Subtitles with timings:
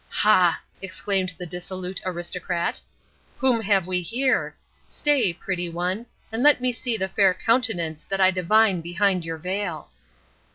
[0.25, 2.81] "Ha!" exclaimed the dissolute Aristocrat,
[3.37, 4.55] "whom have we here?
[4.89, 9.37] Stay, pretty one, and let me see the fair countenance that I divine behind your
[9.37, 9.91] veil."